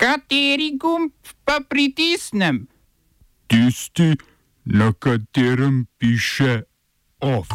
Kateri 0.00 0.78
gumb 0.80 1.12
pa 1.44 1.60
pritisnem? 1.68 2.64
Tisti, 3.46 4.16
na 4.64 4.92
katerem 4.92 5.84
piše 5.98 6.62
OF. 7.20 7.48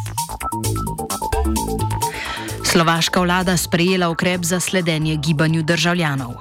Slovaška 2.64 3.22
vlada 3.22 3.58
sprejela 3.58 4.10
ukrep 4.10 4.44
za 4.44 4.60
sledenje 4.60 5.16
gibanju 5.16 5.64
državljanov. 5.64 6.34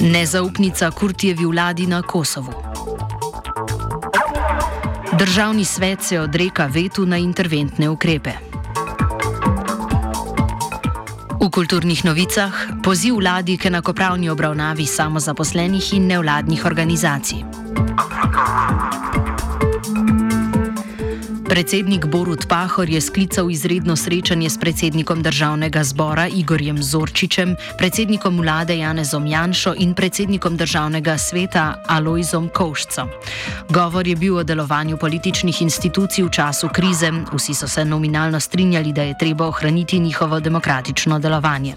Nezaupnica 0.00 0.90
Kurtijevi 0.90 1.44
vladi 1.44 1.86
na 1.86 2.02
Kosovu. 2.02 2.52
Državni 5.18 5.64
svet 5.64 6.02
se 6.02 6.20
odreka 6.20 6.66
vetu 6.66 7.06
na 7.06 7.18
interventne 7.18 7.88
ukrepe. 7.88 8.45
V 11.36 11.52
kulturnih 11.52 12.04
novicah 12.04 12.80
poziv 12.80 13.20
vladi 13.20 13.60
k 13.60 13.68
enakopravni 13.68 14.32
obravnavi 14.32 14.88
samozaposlenih 14.88 15.94
in 15.94 16.08
nevladnih 16.08 16.64
organizacij. 16.64 17.44
Predsednik 21.56 22.04
Borut 22.06 22.48
Pahor 22.48 22.90
je 22.90 23.00
sklical 23.00 23.50
izredno 23.50 23.96
srečanje 23.96 24.50
s 24.50 24.60
predsednikom 24.60 25.22
državnega 25.22 25.84
zbora 25.84 26.28
Igorjem 26.28 26.82
Zorčičem, 26.82 27.56
predsednikom 27.78 28.40
vlade 28.40 28.76
Janezom 28.76 29.26
Janšo 29.26 29.72
in 29.78 29.94
predsednikom 29.94 30.56
državnega 30.56 31.18
sveta 31.18 31.82
Alojzom 31.88 32.50
Kovšcom. 32.54 33.08
Govor 33.68 34.06
je 34.06 34.16
bil 34.16 34.36
o 34.36 34.42
delovanju 34.44 34.96
političnih 34.96 35.62
institucij 35.62 36.24
v 36.24 36.30
času 36.30 36.68
krize, 36.68 37.08
vsi 37.32 37.54
so 37.54 37.68
se 37.68 37.84
nominalno 37.84 38.40
strinjali, 38.40 38.92
da 38.92 39.02
je 39.02 39.18
treba 39.18 39.46
ohraniti 39.46 39.98
njihovo 39.98 40.40
demokratično 40.40 41.18
delovanje. 41.18 41.74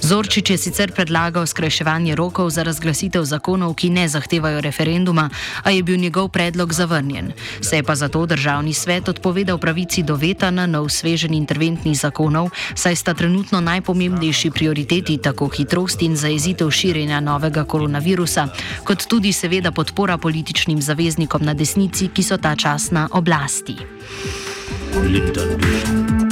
Zorčič 0.00 0.50
je 0.50 0.58
sicer 0.58 0.92
predlagal 0.92 1.46
skrajševanje 1.46 2.14
rokov 2.14 2.50
za 2.50 2.62
razglasitev 2.62 3.24
zakonov, 3.24 3.74
ki 3.74 3.90
ne 3.90 4.08
zahtevajo 4.08 4.60
referenduma, 4.60 5.30
a 5.62 5.70
je 5.70 5.82
bil 5.82 5.96
njegov 5.96 6.28
predlog 6.28 6.72
zavrnjen. 6.72 7.32
Se 7.60 7.76
je 7.76 7.82
pa 7.82 7.94
zato 7.94 8.26
državni 8.26 8.74
svet 8.74 8.97
svet 8.98 9.14
odpovedal 9.14 9.62
pravici 9.62 10.02
do 10.02 10.18
veta 10.18 10.50
na 10.50 10.66
nov 10.66 10.90
svežen 10.90 11.30
interventnih 11.30 11.94
zakonov, 11.94 12.50
saj 12.74 12.98
sta 12.98 13.14
trenutno 13.14 13.62
najpomembnejši 13.62 14.50
prioriteti 14.50 15.22
tako 15.22 15.46
hitrost 15.54 16.02
in 16.02 16.18
zajezitev 16.18 16.66
širjenja 16.66 17.22
novega 17.22 17.62
koronavirusa, 17.62 18.50
kot 18.82 19.06
tudi 19.06 19.30
seveda 19.30 19.70
podpora 19.70 20.18
političnim 20.18 20.82
zaveznikom 20.82 21.46
na 21.46 21.54
desnici, 21.54 22.10
ki 22.10 22.22
so 22.26 22.42
ta 22.42 22.58
čas 22.58 22.90
na 22.90 23.06
oblasti. 23.14 23.78
Linda 25.06 25.46
Linda 25.46 26.27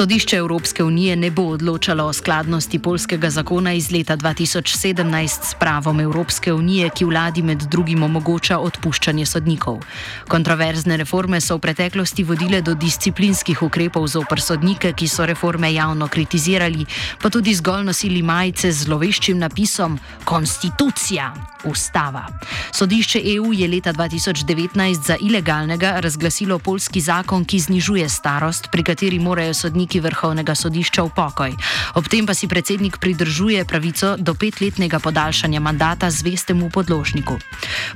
Sodišče 0.00 0.36
Evropske 0.36 0.84
unije 0.84 1.16
ne 1.16 1.30
bo 1.30 1.42
odločalo 1.42 2.04
o 2.04 2.12
skladnosti 2.12 2.78
polskega 2.78 3.30
zakona 3.30 3.72
iz 3.72 3.90
leta 3.92 4.16
2017 4.16 5.28
s 5.50 5.54
pravom 5.60 6.00
Evropske 6.00 6.52
unije, 6.52 6.88
ki 6.88 7.04
vladi 7.04 7.42
med 7.42 7.58
drugim 7.58 8.02
omogoča 8.02 8.58
odpuščanje 8.58 9.26
sodnikov. 9.26 9.82
Kontroverzne 10.28 10.96
reforme 10.96 11.40
so 11.40 11.56
v 11.56 11.60
preteklosti 11.66 12.24
vodile 12.24 12.62
do 12.62 12.74
disciplinskih 12.74 13.62
ukrepov 13.62 14.06
zoper 14.08 14.40
sodnike, 14.40 14.92
ki 14.92 15.08
so 15.08 15.26
reforme 15.26 15.72
javno 15.74 16.08
kritizirali, 16.08 16.86
pa 17.22 17.30
tudi 17.30 17.54
zgolj 17.54 17.84
nosili 17.84 18.22
majice 18.22 18.72
z 18.72 18.84
zloveščim 18.88 19.38
napisom 19.38 19.98
Konstitucija, 20.24 21.34
ustava. 21.64 22.24
Sodišče 22.72 23.20
EU 23.34 23.52
je 23.52 23.68
leta 23.68 23.92
2019 23.92 25.06
za 25.06 25.16
ilegalnega 25.20 26.00
razglasilo 26.00 26.58
polski 26.58 27.00
zakon, 27.00 27.44
ki 27.44 27.60
znižuje 27.60 28.08
starost, 28.10 28.68
pri 28.72 28.82
kateri 28.82 29.18
morajo 29.18 29.54
sodniki 29.54 30.00
vrhovnega 30.02 30.54
sodišča 30.54 31.06
v 31.06 31.10
pokoj. 31.14 31.54
Ob 31.94 32.08
tem 32.10 32.26
pa 32.26 32.34
si 32.34 32.50
predsednik 32.50 32.98
pridržuje 32.98 33.64
pravico 33.64 34.16
do 34.18 34.34
petletnega 34.34 34.98
podaljšanja 34.98 35.60
mandata 35.60 36.10
zvestemu 36.10 36.70
podložniku. 36.74 37.38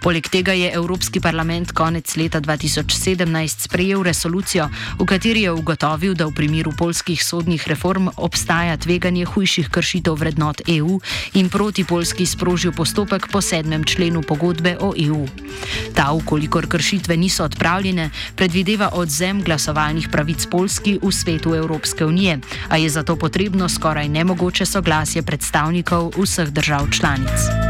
Poleg 0.00 0.28
tega 0.30 0.54
je 0.54 0.70
Evropski 0.70 1.20
parlament 1.20 1.72
konec 1.72 2.16
leta 2.16 2.40
2017 2.40 3.66
sprejel 3.66 4.02
resolucijo, 4.02 4.68
v 4.98 5.04
kateri 5.04 5.44
je 5.44 5.52
ugotovil, 5.52 6.14
da 6.14 6.26
v 6.30 6.34
primeru 6.34 6.72
polskih 6.78 7.18
sodnih 7.18 7.66
reform 7.68 8.08
obstaja 8.16 8.76
tveganje 8.76 9.24
hujših 9.24 9.68
kršitev 9.68 10.14
vrednot 10.14 10.62
EU 10.68 11.00
in 11.34 11.48
proti 11.50 11.84
Polski 11.84 12.26
sprožil 12.26 12.72
postopek 12.72 13.28
po 13.32 13.40
sedmem 13.40 13.84
členu 13.84 14.22
pogodbe 14.22 14.76
o 14.80 14.92
EU. 14.94 15.26
Ta, 15.94 16.12
ukolikor 16.12 16.66
kršitve 16.68 17.16
niso 17.16 17.44
odpravljene, 17.44 18.10
predvideva 18.36 18.90
odzem 18.92 19.42
glasovalnih 19.42 20.03
pravic 20.12 20.46
Polski 20.46 20.98
v 21.02 21.12
svetu. 21.12 21.54
Evropske 21.54 22.04
unije, 22.04 22.38
a 22.68 22.76
je 22.76 22.88
zato 22.88 23.16
potrebno 23.16 23.68
skoraj 23.68 24.08
nemogoče 24.08 24.66
soglasje 24.66 25.22
predstavnikov 25.22 26.12
vseh 26.16 26.48
držav 26.48 26.90
članic. 26.90 27.63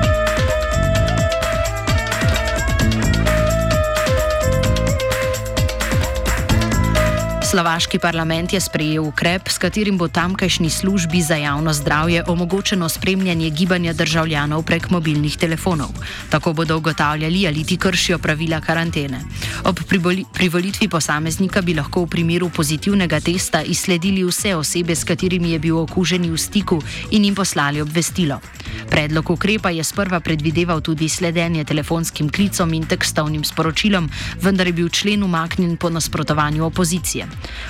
Slovaški 7.54 8.00
parlament 8.02 8.50
je 8.50 8.58
sprejel 8.58 9.04
ukrep, 9.06 9.46
s 9.46 9.62
katerim 9.62 9.94
bo 9.94 10.08
tamkajšnji 10.10 10.70
službi 10.70 11.20
za 11.22 11.36
javno 11.38 11.72
zdravje 11.72 12.24
omogočeno 12.26 12.88
spremljanje 12.88 13.50
gibanja 13.50 13.92
državljanov 13.92 14.64
prek 14.66 14.90
mobilnih 14.90 15.36
telefonov. 15.38 15.92
Tako 16.30 16.52
bodo 16.52 16.76
ugotavljali, 16.76 17.46
ali 17.46 17.64
ti 17.64 17.76
kršijo 17.76 18.18
pravila 18.18 18.60
karantene. 18.60 19.20
Ob 19.64 19.78
privolitvi 20.34 20.88
posameznika 20.88 21.62
bi 21.62 21.74
lahko 21.74 22.02
v 22.02 22.10
primeru 22.10 22.50
pozitivnega 22.50 23.20
testa 23.20 23.62
izsledili 23.62 24.24
vse 24.24 24.56
osebe, 24.56 24.94
s 24.94 25.04
katerimi 25.04 25.54
je 25.54 25.58
bil 25.58 25.78
okužen 25.78 26.26
v 26.32 26.38
stiku 26.38 26.82
in 27.10 27.24
jim 27.24 27.34
poslali 27.34 27.80
obvestilo. 27.80 28.40
Predlog 28.90 29.30
ukrepa 29.30 29.70
je 29.70 29.84
sprva 29.84 30.20
predvideval 30.20 30.80
tudi 30.80 31.08
sledenje 31.08 31.64
telefonskim 31.64 32.28
klicom 32.30 32.74
in 32.74 32.86
tekstovnim 32.86 33.44
sporočilom, 33.44 34.10
vendar 34.42 34.66
je 34.66 34.72
bil 34.72 34.88
člen 34.88 35.22
umaknjen 35.22 35.76
po 35.76 35.90
nasprotovanju 35.90 36.66
opozicije. 36.66 37.26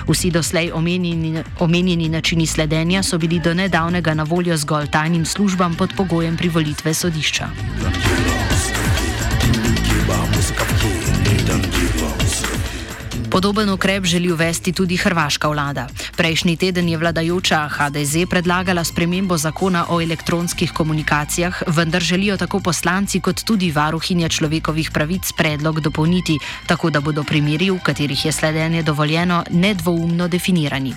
Vsi 0.09 0.31
doslej 0.31 0.73
omenjeni, 0.73 1.43
omenjeni 1.59 2.09
načini 2.09 2.47
sledenja 2.47 3.03
so 3.03 3.19
bili 3.19 3.39
do 3.41 3.55
nedavnega 3.55 4.15
na 4.15 4.23
voljo 4.23 4.57
zgolj 4.57 4.87
tajnim 4.91 5.25
službam 5.25 5.75
pod 5.75 5.93
pogojem 5.97 6.37
privolitve 6.37 6.95
sodišča. 6.95 7.49
Podoben 13.35 13.71
ukrep 13.71 14.05
želi 14.05 14.33
uvesti 14.33 14.73
tudi 14.73 14.97
hrvaška 14.97 15.49
vlada. 15.49 15.89
Prejšnji 16.17 16.57
teden 16.57 16.89
je 16.89 16.99
vladajoča 16.99 17.69
HDZ 17.69 18.31
predlagala 18.31 18.85
spremembo 18.85 19.37
zakona 19.37 19.87
o 19.89 20.01
elektronskih 20.01 20.73
komunikacijah, 20.73 21.63
vendar 21.67 22.03
želijo 22.03 22.37
tako 22.37 22.61
poslanci 22.61 23.21
kot 23.21 23.43
tudi 23.45 23.73
varuhinja 23.73 24.29
človekovih 24.29 24.91
pravic 24.91 25.33
predlog 25.33 25.81
dopolniti, 25.81 26.39
tako 26.67 26.91
da 26.91 27.01
bodo 27.01 27.25
primeri, 27.25 27.71
v 27.71 27.79
katerih 27.83 28.25
je 28.25 28.33
sledenje 28.33 28.83
dovoljeno, 28.83 29.45
nedvoumno 29.51 30.29
definirani. 30.29 30.95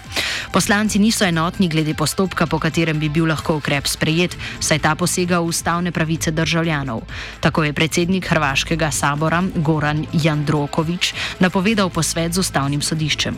Poslanci 0.53 0.99
niso 0.99 1.25
enotni 1.25 1.67
glede 1.67 1.93
postopka, 1.93 2.45
po 2.45 2.59
katerem 2.59 2.99
bi 2.99 3.09
bil 3.09 3.25
lahko 3.25 3.57
ukrep 3.57 3.87
sprejet, 3.87 4.37
saj 4.59 4.79
ta 4.79 4.95
posega 4.95 5.39
v 5.39 5.49
ustavne 5.49 5.91
pravice 5.91 6.31
državljanov. 6.31 7.01
Tako 7.39 7.63
je 7.63 7.73
predsednik 7.73 8.29
Hrvaškega 8.29 8.91
sabora 8.91 9.43
Goran 9.55 10.05
Jandrokovič 10.13 11.13
napovedal 11.39 11.89
posvet 11.89 12.26
svet 12.27 12.35
z 12.35 12.39
ustavnim 12.43 12.81
sodiščem. 12.83 13.35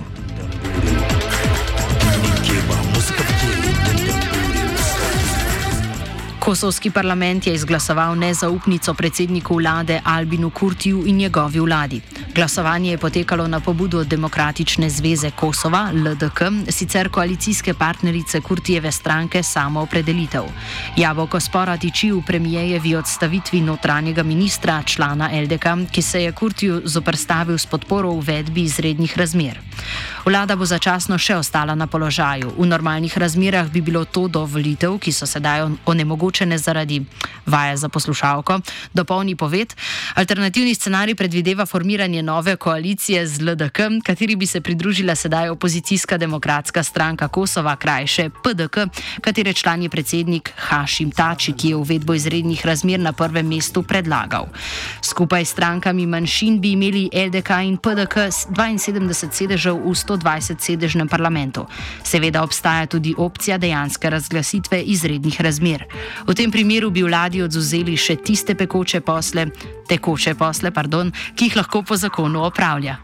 Kosovski 6.50 6.90
parlament 6.90 7.48
je 7.48 7.54
izglasoval 7.54 8.16
nezaupnico 8.18 8.94
predsedniku 8.94 9.56
vlade 9.56 10.02
Albinu 10.04 10.50
Kurtiju 10.50 11.04
in 11.06 11.18
njegovi 11.18 11.60
vladi. 11.60 12.02
Glasovanje 12.36 12.92
je 12.92 12.98
potekalo 12.98 13.48
na 13.48 13.60
pobudo 13.60 14.04
Demokratične 14.04 14.90
zveze 14.90 15.32
Kosova, 15.32 15.92
LDK, 15.94 16.42
sicer 16.70 17.10
koalicijske 17.10 17.74
partnerice 17.74 18.42
Kurtijeve 18.42 18.92
stranke 18.92 19.44
Samo 19.44 19.82
opredelitev. 19.82 20.44
Jabolko 20.98 21.40
spora 21.40 21.78
tiči 21.78 22.12
v 22.12 22.22
premijejevi 22.28 22.96
odstavitvi 22.96 23.62
notranjega 23.62 24.24
ministra, 24.24 24.84
člana 24.84 25.30
LDK, 25.44 25.92
ki 25.92 26.02
se 26.02 26.24
je 26.24 26.32
Kurtiju 26.32 26.82
zoprstavil 26.86 27.58
s 27.58 27.66
podporo 27.66 28.10
uvedbi 28.10 28.64
izrednih 28.64 29.18
razmer. 29.18 29.69
Vlada 30.30 30.54
bo 30.54 30.62
začasno 30.62 31.18
še 31.18 31.40
ostala 31.42 31.74
na 31.74 31.90
položaju. 31.90 32.54
V 32.54 32.66
normalnih 32.70 33.10
razmerah 33.18 33.66
bi 33.66 33.82
bilo 33.82 34.06
to 34.06 34.28
do 34.30 34.44
volitev, 34.46 35.00
ki 35.02 35.10
so 35.10 35.26
sedaj 35.26 35.66
onemogočene 35.90 36.54
zaradi 36.54 37.00
vaje 37.50 37.82
za 37.82 37.90
poslušalko, 37.90 38.60
dopolni 38.94 39.34
poved. 39.34 39.74
Alternativni 40.22 40.76
scenarij 40.78 41.18
predvideva 41.18 41.66
formiranje 41.66 42.22
nove 42.22 42.54
koalicije 42.62 43.26
z 43.26 43.42
LDK, 43.42 44.06
kateri 44.06 44.36
bi 44.38 44.46
se 44.46 44.62
pridružila 44.62 45.16
sedaj 45.18 45.50
opozicijska 45.50 46.22
demokratska 46.22 46.84
stranka 46.84 47.26
Kosova, 47.28 47.74
krajše 47.74 48.30
PDK, 48.30 48.86
katere 49.26 49.54
član 49.58 49.82
je 49.82 49.90
predsednik 49.90 50.54
Hašim 50.70 51.10
Tači, 51.10 51.58
ki 51.58 51.74
je 51.74 51.82
uvedbo 51.82 52.14
izrednih 52.14 52.62
razmer 52.66 53.00
na 53.00 53.18
prvem 53.18 53.50
mestu 53.50 53.82
predlagal. 53.82 54.46
Skupaj 55.02 55.46
s 55.46 55.58
strankami 55.58 56.06
manjšin 56.06 56.62
bi 56.62 56.78
imeli 56.78 57.10
LDK 57.10 57.66
in 57.66 57.82
PDK 57.82 58.30
72 58.30 59.34
sedežev 59.34 59.82
v 59.82 59.98
100. 59.98 60.19
120-sedežnem 60.20 61.08
parlamentu. 61.08 61.66
Seveda 62.04 62.44
obstaja 62.44 62.86
tudi 62.86 63.16
opcija 63.18 63.58
dejanske 63.58 64.10
razglasitve 64.10 64.82
izrednih 64.82 65.42
razmer. 65.42 65.86
V 66.28 66.36
tem 66.36 66.52
primeru 66.52 66.92
bi 66.92 67.04
vladi 67.04 67.42
oduzeli 67.42 67.98
še 67.98 68.16
tiste 68.16 68.56
pekoče 68.56 69.02
posle, 69.02 69.48
tekoče 69.90 70.36
posle, 70.36 70.72
pardon, 70.72 71.12
ki 71.36 71.50
jih 71.50 71.56
lahko 71.56 71.84
po 71.84 71.96
zakonu 71.96 72.44
opravlja. 72.44 73.00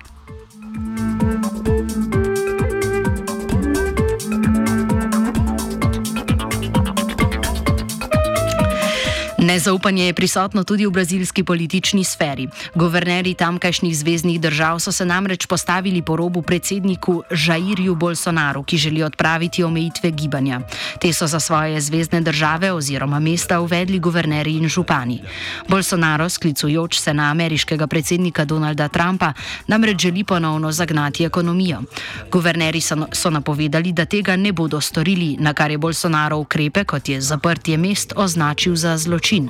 Nezaupanje 9.46 10.06
je 10.06 10.14
prisotno 10.14 10.64
tudi 10.64 10.86
v 10.86 10.92
brazilski 10.92 11.44
politični 11.44 12.04
sferi. 12.04 12.48
Governerji 12.76 13.34
tamkajšnjih 13.34 13.98
zvezdnih 13.98 14.40
držav 14.42 14.80
so 14.80 14.92
se 14.92 15.06
namreč 15.06 15.46
postavili 15.46 16.02
po 16.02 16.16
robu 16.16 16.42
predsedniku 16.42 17.24
Žairju 17.32 17.96
Bolsonaru, 17.96 18.64
ki 18.64 18.78
želi 18.78 19.04
odpraviti 19.04 19.64
omejitve 19.64 20.12
gibanja. 20.12 20.62
Te 21.02 21.14
so 21.14 21.28
za 21.28 21.40
svoje 21.40 21.82
zvezdne 21.82 22.22
države 22.22 22.72
oziroma 22.72 23.20
mesta 23.20 23.60
uvedli 23.60 24.00
guvernerji 24.00 24.58
in 24.58 24.70
župani. 24.70 25.22
Bolsonaro, 25.68 26.30
sklicujoč 26.30 27.00
se 27.00 27.14
na 27.14 27.30
ameriškega 27.32 27.88
predsednika 27.88 28.46
Donalda 28.46 28.88
Trumpa, 28.88 29.34
namreč 29.68 30.02
želi 30.02 30.24
ponovno 30.24 30.72
zagnati 30.72 31.24
ekonomijo. 31.24 31.84
Guvernerji 32.32 32.82
so, 32.82 32.96
so 33.12 33.30
napovedali, 33.30 33.94
da 33.94 34.06
tega 34.06 34.36
ne 34.36 34.52
bodo 34.52 34.82
storili, 34.82 35.38
na 35.40 35.54
kar 35.54 35.72
je 35.72 35.78
Bolsonaro 35.78 36.38
ukrepe, 36.38 36.84
kot 36.84 37.10
je 37.10 37.22
zaprtje 37.22 37.78
mest, 37.78 38.14
označil 38.16 38.76
za 38.76 38.98
zločin 38.98 39.35
način. 39.40 39.50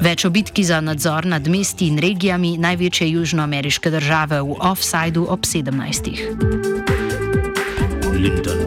Več 0.00 0.24
o 0.24 0.30
bitki 0.30 0.64
za 0.64 0.80
nadzor 0.80 1.26
nad 1.26 1.48
mesti 1.48 1.88
in 1.88 1.98
regijami 1.98 2.56
največje 2.58 3.10
južnoameriške 3.10 3.90
države 3.90 4.42
v 4.42 4.56
offsajdu 4.60 5.26
ob 5.28 5.40
17. 5.40 6.10
Lindon. 8.20 8.58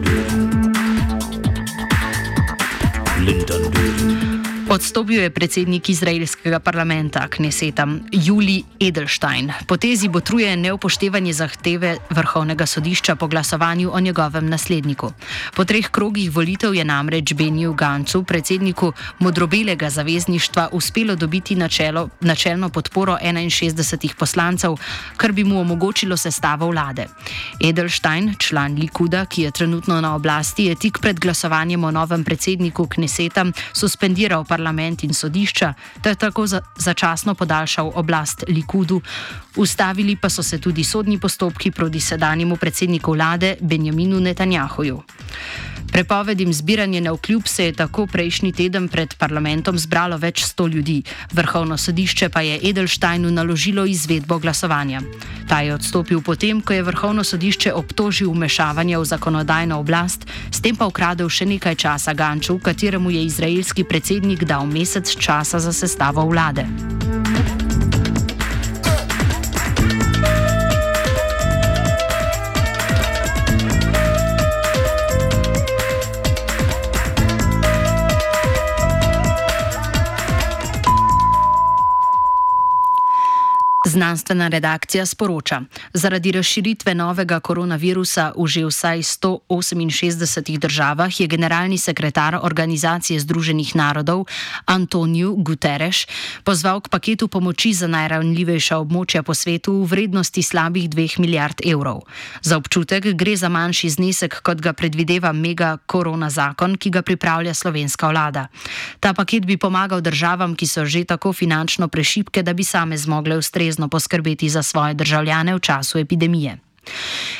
Lindon. 3.26 4.33
Odstopil 4.74 5.20
je 5.22 5.30
predsednik 5.30 5.88
izraelskega 5.88 6.58
parlamenta 6.58 7.28
Kneseta 7.30 7.86
Juli 8.12 8.56
Edelstein. 8.80 9.52
Potezi 9.66 10.08
botruje 10.08 10.56
neupoštevanje 10.56 11.32
zahteve 11.32 11.92
vrhovnega 12.10 12.66
sodišča 12.66 13.14
po 13.16 13.28
glasovanju 13.30 13.90
o 13.94 14.00
njegovem 14.00 14.48
nasledniku. 14.50 15.12
Po 15.54 15.64
treh 15.64 15.86
krogih 15.90 16.32
volitev 16.34 16.74
je 16.74 16.84
namreč 16.84 17.34
Benju 17.34 17.74
Gancu, 17.74 18.24
predsedniku 18.24 18.92
modrobelega 19.18 19.90
zavezništva, 19.90 20.68
uspelo 20.72 21.14
dobiti 21.16 21.54
načelo, 21.54 22.08
načelno 22.20 22.68
podporo 22.68 23.18
61 23.22 24.14
poslancev, 24.14 24.74
kar 25.16 25.32
bi 25.32 25.44
mu 25.44 25.60
omogočilo 25.60 26.16
sestavo 26.16 26.66
vlade. 26.70 27.06
Edelstein, 27.60 28.34
član 28.38 28.74
Likuda, 28.74 29.26
ki 29.26 29.42
je 29.42 29.50
trenutno 29.50 30.00
na 30.00 30.14
oblasti, 30.14 30.64
je 30.64 30.74
tik 30.74 30.98
pred 30.98 31.20
glasovanjem 31.20 31.84
o 31.84 31.90
novem 31.90 32.24
predsedniku 32.24 32.86
Kneseta 32.86 33.44
suspendiral 33.72 34.44
parlament 34.44 34.63
parlament 34.64 35.04
in 35.04 35.12
sodišča, 35.12 35.74
ter 36.02 36.16
tako 36.16 36.46
za, 36.46 36.60
začasno 36.76 37.34
podaljšal 37.34 37.92
oblast 37.94 38.44
Likudu. 38.48 39.00
Ustavili 39.56 40.16
pa 40.16 40.28
so 40.28 40.42
se 40.42 40.58
tudi 40.58 40.84
sodni 40.84 41.18
postopki 41.20 41.70
proti 41.70 42.00
sedanjemu 42.00 42.56
predsedniku 42.56 43.12
vlade 43.12 43.56
Benjaminu 43.60 44.20
Netanjahuju. 44.20 45.02
Prepovedim 45.94 46.52
zbiranje 46.52 47.00
na 47.00 47.12
vkljub 47.12 47.42
se 47.46 47.64
je 47.64 47.72
tako 47.72 48.06
prejšnji 48.06 48.52
teden 48.52 48.88
pred 48.88 49.14
parlamentom 49.14 49.78
zbralo 49.78 50.16
več 50.18 50.42
sto 50.42 50.66
ljudi, 50.66 51.02
vrhovno 51.32 51.76
sodišče 51.78 52.28
pa 52.34 52.40
je 52.42 52.58
Edelsteinu 52.70 53.30
naložilo 53.30 53.84
izvedbo 53.86 54.38
glasovanja. 54.38 55.00
Ta 55.48 55.60
je 55.60 55.74
odstopil 55.74 56.20
potem, 56.20 56.60
ko 56.60 56.74
je 56.74 56.82
vrhovno 56.82 57.24
sodišče 57.24 57.72
obtožil 57.72 58.30
umešavanje 58.30 58.98
v 58.98 59.04
zakonodajno 59.04 59.78
oblast, 59.78 60.26
s 60.50 60.60
tem 60.60 60.74
pa 60.74 60.90
ukradel 60.90 61.30
še 61.30 61.46
nekaj 61.46 61.78
časa 61.86 62.12
Ganču, 62.12 62.58
kateremu 62.58 63.14
je 63.14 63.24
izraelski 63.30 63.84
predsednik 63.84 64.42
dal 64.44 64.66
mesec 64.66 65.14
časa 65.14 65.62
za 65.62 65.72
sestavo 65.72 66.26
vlade. 66.26 66.66
знать. 83.94 84.03
Znanstvena 84.04 84.48
redakcija 84.48 85.06
sporoča, 85.06 85.62
zaradi 85.92 86.32
razširitve 86.32 86.94
novega 86.94 87.38
koronavirusa 87.40 88.32
v 88.36 88.46
že 88.46 88.64
vsaj 88.66 88.98
168 88.98 90.58
državah 90.58 91.20
je 91.20 91.26
generalni 91.26 91.78
sekretar 91.78 92.36
Organizacije 92.42 93.20
Združenih 93.20 93.76
narodov 93.76 94.26
Antoniju 94.66 95.34
Guterres 95.38 96.04
pozval 96.44 96.80
k 96.80 96.88
paketu 96.88 97.28
pomoči 97.28 97.72
za 97.72 97.88
najranljivejša 97.88 98.76
območja 98.76 99.22
po 99.22 99.34
svetu 99.34 99.72
v 99.72 99.88
vrednosti 99.88 100.42
slabih 100.42 100.90
2 100.90 101.20
milijard 101.24 101.64
evrov. 101.64 102.04
Za 102.42 102.60
občutek 102.60 103.16
gre 103.16 103.36
za 103.36 103.48
manjši 103.48 103.88
znesek, 103.88 104.42
kot 104.44 104.60
ga 104.60 104.72
predvideva 104.72 105.32
mega 105.32 105.78
korona 105.86 106.28
zakon, 106.30 106.76
ki 106.76 106.90
ga 106.90 107.02
pripravlja 107.02 107.54
slovenska 107.54 108.12
vlada. 108.12 108.48
Ta 109.00 109.14
paket 109.14 109.48
bi 109.48 109.56
pomagal 109.56 110.04
državam, 110.04 110.52
ki 110.52 110.66
so 110.66 110.84
že 110.84 111.04
tako 111.04 111.32
finančno 111.32 111.88
prešipke, 111.88 112.42
da 112.42 112.52
bi 112.52 112.64
same 112.64 112.96
zmogle 112.96 113.40
ustrezno 113.40 113.88
poskrbeti 113.94 114.50
za 114.50 114.62
svoje 114.62 114.94
državljane 114.94 115.54
v 115.54 115.64
času 115.70 116.02
epidemije. 116.02 116.58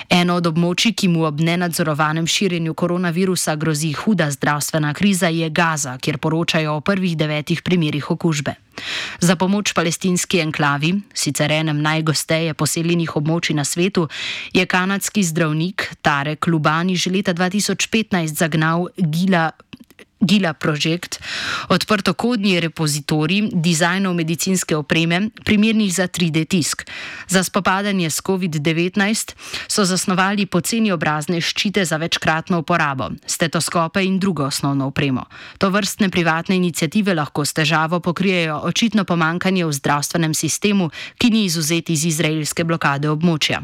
Eno 0.08 0.36
od 0.40 0.46
območij, 0.48 0.94
ki 0.96 1.08
mu 1.08 1.24
ob 1.28 1.40
nenadzorovanem 1.40 2.26
širjenju 2.28 2.74
koronavirusa 2.74 3.56
grozi 3.60 3.92
huda 3.92 4.30
zdravstvena 4.30 4.92
kriza, 4.94 5.28
je 5.28 5.48
Gaza, 5.50 5.96
kjer 5.98 6.18
poročajo 6.18 6.76
o 6.76 6.80
prvih 6.80 7.16
devetih 7.16 7.62
primerih 7.62 8.10
okužbe. 8.10 8.54
Za 9.20 9.36
pomoč 9.36 9.72
palestinski 9.72 10.40
enklavi, 10.42 10.94
sicer 11.14 11.52
enem 11.52 11.80
najgosteje 11.82 12.54
poseljenih 12.54 13.16
območij 13.16 13.56
na 13.56 13.64
svetu, 13.64 14.08
je 14.52 14.66
kanadski 14.66 15.22
zdravnik 15.22 15.88
Tarek 16.02 16.46
Lubani 16.46 16.96
že 16.96 17.10
leta 17.10 17.34
2015 17.34 18.34
zagnal 18.34 18.88
Gila 18.96 19.50
Gila 20.24 20.54
Project, 20.54 21.20
odprtokodni 21.68 22.60
repozitorij 22.60 23.52
dizajnov 23.52 24.14
medicinske 24.14 24.76
opreme, 24.76 25.28
primernih 25.44 25.92
za 25.94 26.08
3D 26.08 26.48
tisk. 26.48 26.88
Za 27.28 27.44
spopadanje 27.44 28.10
s 28.10 28.22
COVID-19 28.24 29.34
so 29.68 29.84
zasnovali 29.84 30.46
poceni 30.46 30.92
obrazne 30.92 31.40
ščite 31.40 31.84
za 31.84 31.96
večkratno 32.00 32.58
uporabo, 32.64 33.10
stetoskope 33.26 34.04
in 34.04 34.18
drugo 34.18 34.48
osnovno 34.48 34.86
opremo. 34.86 35.26
To 35.58 35.70
vrstne 35.70 36.08
privatne 36.08 36.56
inicijative 36.56 37.14
lahko 37.14 37.44
s 37.44 37.52
težavo 37.52 38.00
pokrijejo 38.00 38.60
očitno 38.64 39.04
pomankanje 39.04 39.66
v 39.66 39.72
zdravstvenem 39.72 40.34
sistemu, 40.34 40.90
ki 41.18 41.30
ni 41.30 41.44
izuzeti 41.44 41.92
iz 41.92 42.04
izraelske 42.04 42.64
blokade 42.64 43.10
območja. 43.10 43.62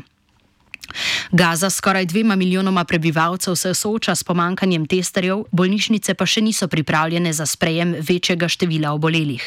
Gaza 1.33 1.71
s 1.71 1.81
skoraj 1.81 2.07
dvema 2.07 2.37
milijonoma 2.37 2.85
prebivalcev 2.85 3.55
se 3.55 3.75
sooča 3.75 4.15
s 4.15 4.25
pomankanjem 4.25 4.87
testerjev, 4.87 5.45
bolnišnice 5.53 6.15
pa 6.15 6.27
še 6.29 6.43
niso 6.45 6.69
pripravljene 6.69 7.33
za 7.33 7.47
sprejem 7.47 7.95
večjega 8.09 8.49
števila 8.49 8.93
obolelih. 8.93 9.47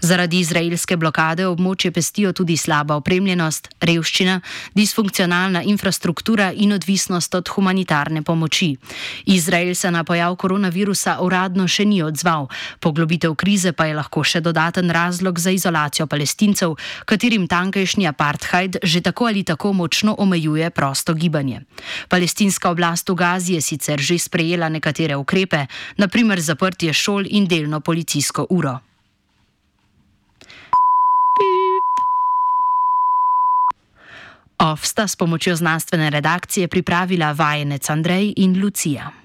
Zaradi 0.00 0.38
izraelske 0.44 0.96
blokade 0.96 1.46
območje 1.46 1.90
pestijo 1.90 2.30
tudi 2.32 2.56
slaba 2.56 2.94
opremljenost, 3.00 3.68
revščina, 3.80 4.36
disfunkcionalna 4.78 5.62
infrastruktura 5.62 6.52
in 6.52 6.72
odvisnost 6.72 7.34
od 7.34 7.48
humanitarne 7.48 8.22
pomoči. 8.22 8.76
Izrael 9.26 9.74
se 9.74 9.90
na 9.90 10.04
pojav 10.04 10.36
koronavirusa 10.36 11.16
uradno 11.20 11.66
še 11.68 11.84
ni 11.84 12.02
odzval, 12.02 12.46
poglobitev 12.80 13.34
krize 13.34 13.72
pa 13.72 13.88
je 13.90 13.98
lahko 13.98 14.22
še 14.22 14.40
dodaten 14.40 14.90
razlog 14.90 15.38
za 15.38 15.50
izolacijo 15.50 16.06
palestincev, 16.06 16.76
katerim 17.04 17.48
tankajšnji 17.50 18.06
apartheid 18.06 18.78
že 18.82 19.00
tako 19.00 19.26
ali 19.26 19.42
tako 19.44 19.72
močno 19.72 20.14
omejuje 20.18 20.70
prosto 20.82 21.14
gibanje. 21.14 21.62
Palestinska 22.10 22.66
oblast 22.70 23.06
v 23.06 23.14
Gazi 23.14 23.54
je 23.54 23.62
sicer 23.62 24.02
že 24.02 24.18
sprejela 24.18 24.66
nekatere 24.66 25.14
ukrepe, 25.14 25.70
naprimer 25.94 26.42
zaprtje 26.42 26.90
šol 26.90 27.30
in 27.30 27.46
delno 27.46 27.78
policijsko 27.78 28.50
uro. 28.50 28.82
Ovsta 34.58 35.06
s 35.06 35.14
pomočjo 35.14 35.54
znanstvene 35.54 36.10
redakcije 36.10 36.66
pripravila 36.68 37.32
vajenec 37.32 37.90
Andrej 37.90 38.34
in 38.36 38.58
Lucija. 38.58 39.21